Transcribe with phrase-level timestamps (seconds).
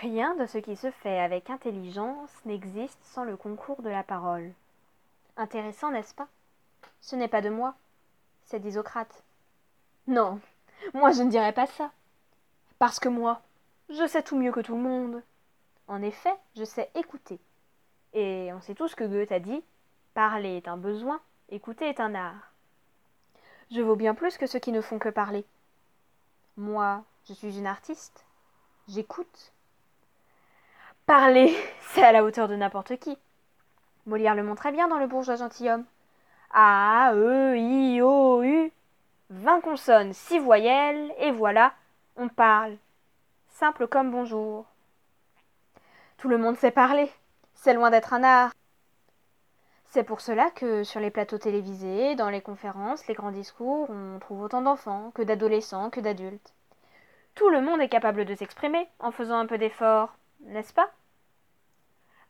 [0.00, 4.52] Rien de ce qui se fait avec intelligence n'existe sans le concours de la parole.
[5.36, 6.28] Intéressant, n'est-ce pas?
[7.02, 7.74] Ce n'est pas de moi,
[8.46, 9.22] c'est d'Isocrate.
[10.06, 10.40] Non,
[10.94, 11.90] moi je ne dirais pas ça.
[12.78, 13.42] Parce que moi,
[13.90, 15.22] je sais tout mieux que tout le monde.
[15.88, 17.38] En effet, je sais écouter.
[18.14, 19.62] Et on sait tous que Goethe a dit
[20.14, 21.20] Parler est un besoin,
[21.50, 22.52] écouter est un art.
[23.70, 25.44] Je vaux bien plus que ceux qui ne font que parler.
[26.56, 28.24] Moi, je suis une artiste.
[28.88, 29.52] J'écoute.
[31.12, 31.54] Parler,
[31.90, 33.18] c'est à la hauteur de n'importe qui.
[34.06, 35.84] Molière le montrait bien dans Le bourgeois gentilhomme.
[36.54, 38.72] A, E, I, O, U.
[39.28, 41.74] Vingt consonnes, six voyelles, et voilà,
[42.16, 42.78] on parle.
[43.50, 44.64] Simple comme bonjour.
[46.16, 47.12] Tout le monde sait parler.
[47.56, 48.52] C'est loin d'être un art.
[49.90, 54.18] C'est pour cela que sur les plateaux télévisés, dans les conférences, les grands discours, on
[54.18, 56.54] trouve autant d'enfants que d'adolescents que d'adultes.
[57.34, 60.14] Tout le monde est capable de s'exprimer en faisant un peu d'effort,
[60.46, 60.90] n'est-ce pas?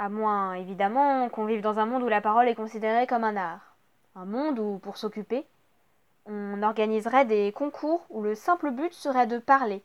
[0.00, 3.36] À moins, évidemment, qu'on vive dans un monde où la parole est considérée comme un
[3.36, 3.74] art.
[4.14, 5.44] Un monde où, pour s'occuper,
[6.24, 9.82] on organiserait des concours où le simple but serait de parler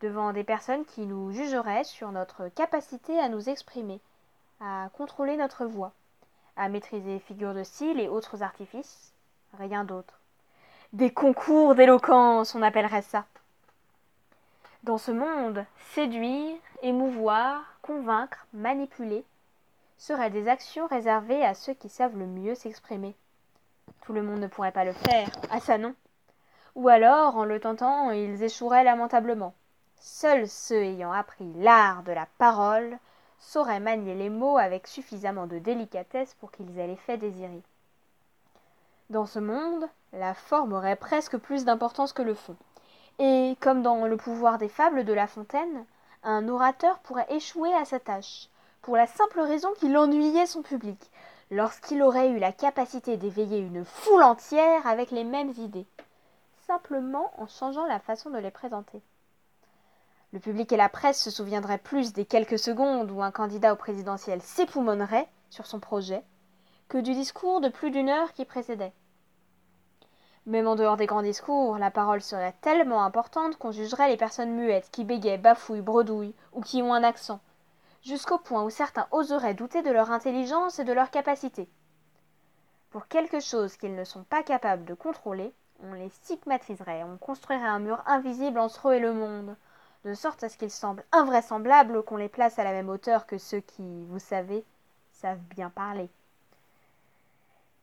[0.00, 4.00] devant des personnes qui nous jugeraient sur notre capacité à nous exprimer,
[4.60, 5.90] à contrôler notre voix,
[6.56, 9.12] à maîtriser figures de style et autres artifices,
[9.58, 10.20] rien d'autre.
[10.92, 13.24] Des concours d'éloquence, on appellerait ça.
[14.84, 19.24] Dans ce monde, séduire, émouvoir, convaincre, manipuler
[19.98, 23.14] seraient des actions réservées à ceux qui savent le mieux s'exprimer.
[24.02, 25.94] Tout le monde ne pourrait pas le faire, ah ça non.
[26.76, 29.54] Ou alors, en le tentant, ils échoueraient lamentablement.
[30.00, 32.98] Seuls ceux ayant appris l'art de la parole
[33.40, 37.62] sauraient manier les mots avec suffisamment de délicatesse pour qu'ils aient l'effet désiré.
[39.10, 42.56] Dans ce monde, la forme aurait presque plus d'importance que le fond.
[43.18, 45.84] Et, comme dans le pouvoir des fables de La Fontaine,
[46.22, 48.48] un orateur pourrait échouer à sa tâche,
[48.88, 51.10] pour la simple raison qu'il ennuyait son public,
[51.50, 55.84] lorsqu'il aurait eu la capacité d'éveiller une foule entière avec les mêmes idées,
[56.66, 59.02] simplement en changeant la façon de les présenter.
[60.32, 63.76] Le public et la presse se souviendraient plus des quelques secondes où un candidat au
[63.76, 66.22] présidentiel s'époumonerait sur son projet
[66.88, 68.94] que du discours de plus d'une heure qui précédait.
[70.46, 74.54] Même en dehors des grands discours, la parole serait tellement importante qu'on jugerait les personnes
[74.54, 77.40] muettes qui bégayent, bafouillent, bredouillent ou qui ont un accent,
[78.02, 81.68] jusqu'au point où certains oseraient douter de leur intelligence et de leur capacité.
[82.90, 87.68] Pour quelque chose qu'ils ne sont pas capables de contrôler, on les stigmatiserait, on construirait
[87.68, 89.56] un mur invisible entre eux et le monde,
[90.04, 93.38] de sorte à ce qu'il semble invraisemblable qu'on les place à la même hauteur que
[93.38, 94.64] ceux qui, vous savez,
[95.12, 96.08] savent bien parler.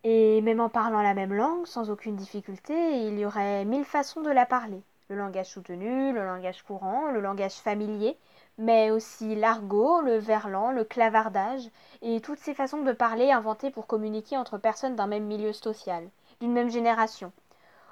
[0.03, 4.21] Et même en parlant la même langue, sans aucune difficulté, il y aurait mille façons
[4.21, 4.81] de la parler.
[5.07, 8.17] Le langage soutenu, le langage courant, le langage familier,
[8.57, 11.69] mais aussi l'argot, le verlan, le clavardage,
[12.01, 16.09] et toutes ces façons de parler inventées pour communiquer entre personnes d'un même milieu social,
[16.41, 17.31] d'une même génération,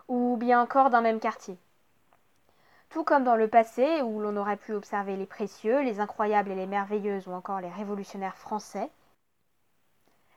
[0.07, 1.57] ou bien encore d'un même quartier.
[2.90, 6.56] Tout comme dans le passé, où l'on aurait pu observer les précieux, les incroyables et
[6.56, 8.90] les merveilleuses, ou encore les révolutionnaires français,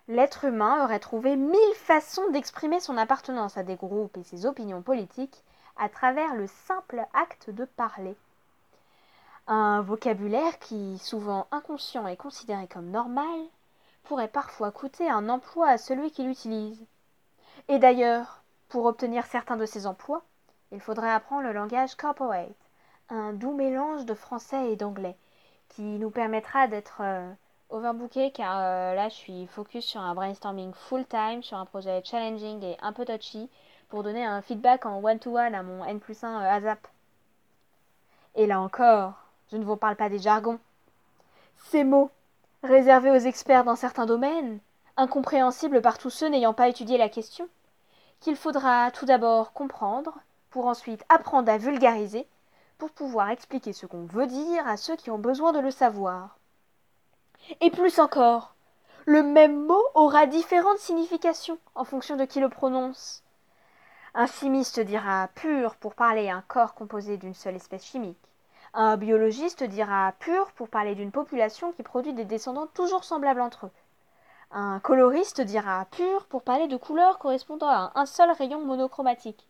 [0.08, 4.82] l'être humain aurait trouvé mille façons d'exprimer son appartenance à des groupes et ses opinions
[4.82, 5.42] politiques
[5.76, 8.16] à travers le simple acte de parler.
[9.46, 13.40] Un vocabulaire qui, souvent inconscient et considéré comme normal,
[14.04, 16.80] pourrait parfois coûter un emploi à celui qui l'utilise.
[17.68, 20.22] Et d'ailleurs, pour obtenir certains de ces emplois,
[20.72, 22.48] il faudrait apprendre le langage corporate,
[23.08, 25.16] un doux mélange de français et d'anglais,
[25.68, 27.32] qui nous permettra d'être euh,
[27.70, 32.02] overbooké car euh, là je suis focus sur un brainstorming full time, sur un projet
[32.04, 33.48] challenging et un peu touchy,
[33.88, 36.86] pour donner un feedback en one-to-one à mon N plus 1 euh, ASAP.
[38.34, 39.14] Et là encore,
[39.50, 40.58] je ne vous parle pas des jargons.
[41.70, 42.10] Ces mots,
[42.62, 44.58] réservés aux experts dans certains domaines,
[44.96, 47.48] incompréhensibles par tous ceux n'ayant pas étudié la question,
[48.20, 50.18] qu'il faudra tout d'abord comprendre,
[50.50, 52.26] pour ensuite apprendre à vulgariser,
[52.78, 56.38] pour pouvoir expliquer ce qu'on veut dire à ceux qui ont besoin de le savoir.
[57.60, 58.54] Et plus encore,
[59.04, 63.22] le même mot aura différentes significations en fonction de qui le prononce.
[64.18, 68.16] Un chimiste dira pur pour parler un corps composé d'une seule espèce chimique.
[68.72, 73.66] Un biologiste dira pur pour parler d'une population qui produit des descendants toujours semblables entre
[73.66, 73.70] eux.
[74.52, 79.46] Un coloriste dira pur pour parler de couleurs correspondant à un seul rayon monochromatique.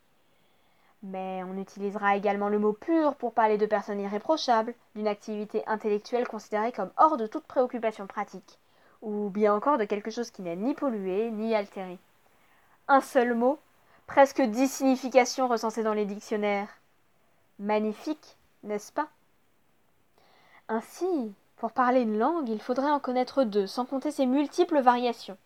[1.05, 6.27] Mais on utilisera également le mot pur pour parler de personnes irréprochables, d'une activité intellectuelle
[6.27, 8.59] considérée comme hors de toute préoccupation pratique,
[9.01, 12.01] ou bien encore de quelque chose qui n'est ni pollué ni altéré.
[12.89, 13.61] Un seul mot,
[14.07, 16.69] presque dix significations recensées dans les dictionnaires.
[17.59, 19.09] Magnifique, n'est-ce pas?
[20.69, 25.39] Ainsi, Pour parler une langue, il faudrait en connaître deux, sans compter ses multiples variations.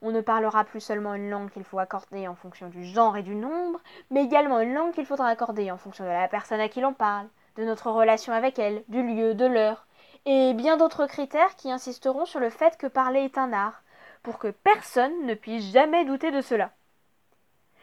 [0.00, 3.24] On ne parlera plus seulement une langue qu'il faut accorder en fonction du genre et
[3.24, 3.80] du nombre,
[4.10, 6.92] mais également une langue qu'il faudra accorder en fonction de la personne à qui l'on
[6.92, 7.26] parle,
[7.56, 9.86] de notre relation avec elle, du lieu, de l'heure,
[10.24, 13.82] et bien d'autres critères qui insisteront sur le fait que parler est un art,
[14.22, 16.70] pour que personne ne puisse jamais douter de cela.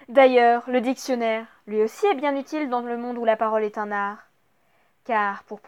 [0.09, 3.77] D'ailleurs, le dictionnaire, lui aussi, est bien utile dans le monde où la parole est
[3.77, 4.27] un art,
[5.05, 5.61] car pour,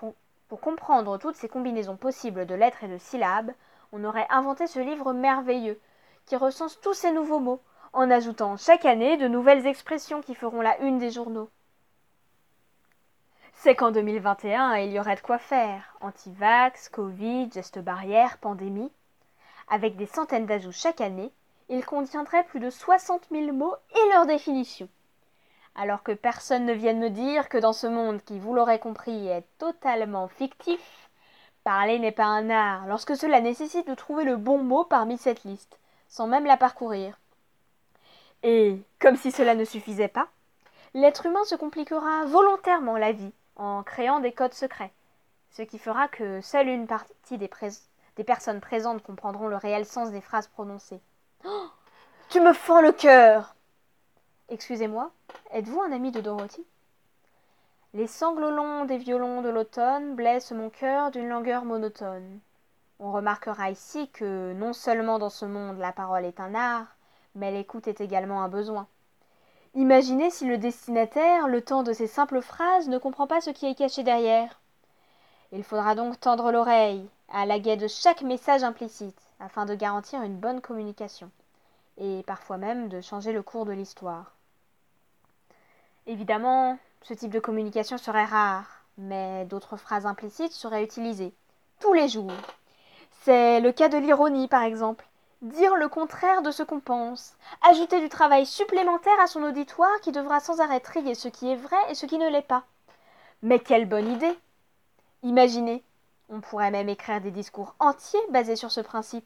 [0.61, 3.51] comprendre toutes ces combinaisons possibles de lettres et de syllabes,
[3.91, 5.79] on aurait inventé ce livre merveilleux,
[6.25, 7.61] qui recense tous ces nouveaux mots,
[7.93, 11.49] en ajoutant chaque année de nouvelles expressions qui feront la une des journaux.
[13.53, 15.95] C'est qu'en 2021, il y aurait de quoi faire.
[16.01, 18.91] Antivax, Covid, gestes barrières, pandémie.
[19.69, 21.31] Avec des centaines d'ajouts chaque année,
[21.69, 24.89] il contiendrait plus de 60 000 mots et leurs définitions.
[25.75, 29.27] Alors que personne ne vienne me dire que dans ce monde qui, vous l'aurez compris,
[29.27, 31.09] est totalement fictif,
[31.63, 35.43] parler n'est pas un art lorsque cela nécessite de trouver le bon mot parmi cette
[35.43, 37.19] liste, sans même la parcourir.
[38.43, 40.27] Et, comme si cela ne suffisait pas,
[40.93, 44.93] l'être humain se compliquera volontairement la vie en créant des codes secrets,
[45.49, 47.49] ce qui fera que seule une partie des,
[48.15, 51.01] des personnes présentes comprendront le réel sens des phrases prononcées.
[52.29, 53.55] Tu me fends le cœur
[54.49, 55.11] Excusez-moi,
[55.51, 56.65] êtes-vous un ami de Dorothy?
[57.93, 62.39] Les sanglots longs des violons de l'automne blessent mon cœur d'une langueur monotone.
[62.99, 66.87] On remarquera ici que non seulement dans ce monde la parole est un art,
[67.35, 68.87] mais l'écoute est également un besoin.
[69.73, 73.65] Imaginez si le destinataire, le temps de ces simples phrases, ne comprend pas ce qui
[73.65, 74.61] est caché derrière.
[75.55, 80.21] Il faudra donc tendre l'oreille à la guet de chaque message implicite, afin de garantir
[80.21, 81.31] une bonne communication,
[81.97, 84.33] et parfois même de changer le cours de l'histoire.
[86.07, 88.65] Évidemment, ce type de communication serait rare,
[88.97, 91.33] mais d'autres phrases implicites seraient utilisées,
[91.79, 92.33] tous les jours.
[93.21, 95.07] C'est le cas de l'ironie, par exemple
[95.41, 97.35] dire le contraire de ce qu'on pense,
[97.69, 101.55] ajouter du travail supplémentaire à son auditoire qui devra sans arrêt trier ce qui est
[101.55, 102.63] vrai et ce qui ne l'est pas.
[103.43, 104.35] Mais quelle bonne idée
[105.25, 105.83] Imaginez,
[106.29, 109.25] on pourrait même écrire des discours entiers basés sur ce principe.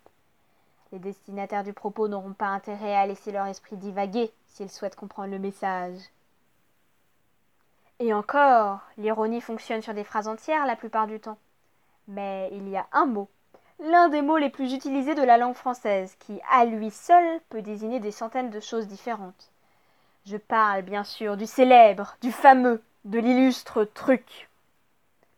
[0.91, 5.29] Les destinataires du propos n'auront pas intérêt à laisser leur esprit divaguer s'ils souhaitent comprendre
[5.29, 5.99] le message.
[7.99, 11.37] Et encore, l'ironie fonctionne sur des phrases entières la plupart du temps.
[12.07, 13.29] Mais il y a un mot
[13.79, 17.61] l'un des mots les plus utilisés de la langue française, qui, à lui seul, peut
[17.61, 19.51] désigner des centaines de choses différentes.
[20.25, 24.49] Je parle, bien sûr, du célèbre, du fameux, de l'illustre truc.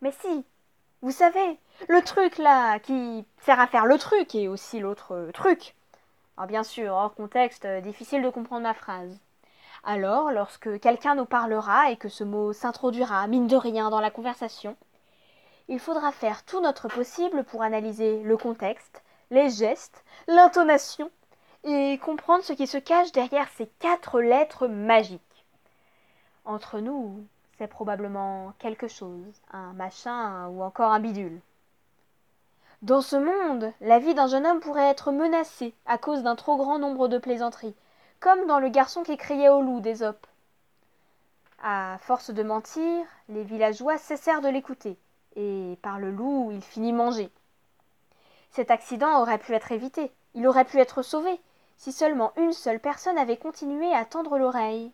[0.00, 0.44] Mais si,
[1.02, 1.58] vous savez,
[1.88, 5.74] le truc là, qui sert à faire le truc et aussi l'autre truc.
[6.36, 9.18] Alors bien sûr, hors contexte, difficile de comprendre ma phrase.
[9.84, 14.12] Alors, lorsque quelqu'un nous parlera et que ce mot s'introduira, mine de rien, dans la
[14.12, 14.76] conversation,
[15.66, 21.10] il faudra faire tout notre possible pour analyser le contexte, les gestes, l'intonation
[21.64, 25.20] et comprendre ce qui se cache derrière ces quatre lettres magiques.
[26.44, 27.26] Entre nous,
[27.58, 31.40] c'est probablement quelque chose, un machin ou encore un bidule.
[32.82, 36.56] Dans ce monde, la vie d'un jeune homme pourrait être menacée à cause d'un trop
[36.56, 37.76] grand nombre de plaisanteries,
[38.20, 40.26] comme dans le garçon qui criait au loup d'Ésope.
[41.62, 44.98] À force de mentir, les villageois cessèrent de l'écouter
[45.36, 47.30] et par le loup il finit mangé.
[48.50, 51.40] Cet accident aurait pu être évité, il aurait pu être sauvé,
[51.76, 54.92] si seulement une seule personne avait continué à tendre l'oreille.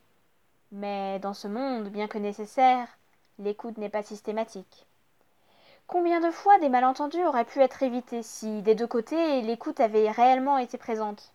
[0.70, 2.87] Mais dans ce monde, bien que nécessaire,
[3.38, 4.87] l'écoute n'est pas systématique.
[5.87, 10.10] Combien de fois des malentendus auraient pu être évités si, des deux côtés, l'écoute avait
[10.10, 11.32] réellement été présente?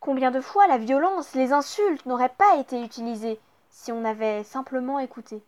[0.00, 3.38] Combien de fois la violence, les insultes n'auraient pas été utilisées
[3.70, 5.40] si on avait simplement écouté?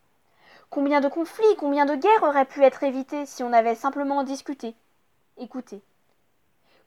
[0.70, 4.76] Combien de conflits, combien de guerres auraient pu être évités si on avait simplement discuté,
[5.36, 5.82] écouté?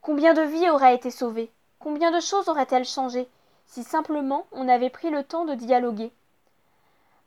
[0.00, 1.52] Combien de vies auraient été sauvées?
[1.78, 3.28] Combien de choses auraient-elles changé
[3.68, 6.10] si simplement on avait pris le temps de dialoguer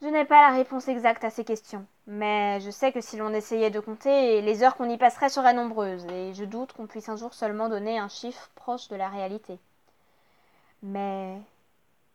[0.01, 3.33] Je n'ai pas la réponse exacte à ces questions, mais je sais que si l'on
[3.33, 7.09] essayait de compter, les heures qu'on y passerait seraient nombreuses, et je doute qu'on puisse
[7.09, 9.59] un jour seulement donner un chiffre proche de la réalité.
[10.81, 11.39] Mais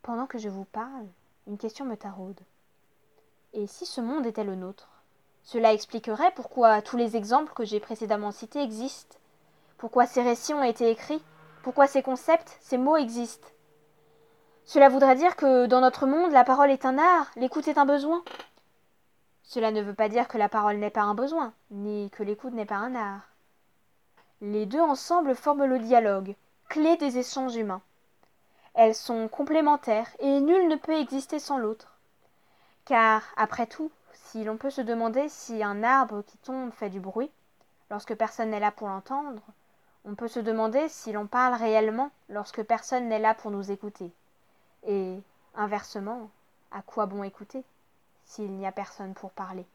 [0.03, 1.07] pendant que je vous parle,
[1.47, 2.41] une question me taraude.
[3.53, 4.89] Et si ce monde était le nôtre
[5.45, 9.17] Cela expliquerait pourquoi tous les exemples que j'ai précédemment cités existent,
[9.79, 11.23] pourquoi ces récits ont été écrits,
[11.63, 13.49] pourquoi ces concepts, ces mots existent.
[14.67, 17.87] Cela voudrait dire que dans notre monde, la parole est un art, l'écoute est un
[17.87, 18.25] besoin.
[19.45, 22.53] Cela ne veut pas dire que la parole n'est pas un besoin, ni que l'écoute
[22.53, 23.29] n'est pas un art.
[24.41, 26.35] Les deux ensemble forment le dialogue,
[26.69, 27.81] clé des échanges humains.
[28.75, 31.97] Elles sont complémentaires et nul ne peut exister sans l'autre.
[32.87, 36.99] Car, après tout, si l'on peut se demander si un arbre qui tombe fait du
[36.99, 37.31] bruit,
[37.89, 39.43] lorsque personne n'est là pour l'entendre,
[40.05, 44.13] on peut se demander si l'on parle réellement lorsque personne n'est là pour nous écouter.
[44.87, 45.21] Et,
[45.55, 46.31] inversement,
[46.71, 47.63] à quoi bon écouter
[48.25, 49.67] s'il n'y a personne pour parler?